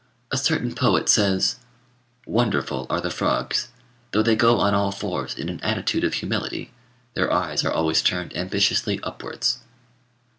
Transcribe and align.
A 0.31 0.37
certain 0.37 0.73
poet 0.73 1.07
says 1.09 1.57
"Wonderful 2.25 2.87
are 2.89 2.99
the 3.01 3.11
frogs! 3.11 3.67
Though 4.13 4.23
they 4.23 4.35
go 4.35 4.57
on 4.57 4.73
all 4.73 4.91
fours 4.91 5.35
in 5.35 5.47
an 5.47 5.59
attitude 5.61 6.03
of 6.03 6.15
humility, 6.15 6.71
their 7.13 7.31
eyes 7.31 7.63
are 7.63 7.71
always 7.71 8.01
turned 8.01 8.35
ambitiously 8.35 8.99
upwards." 9.03 9.59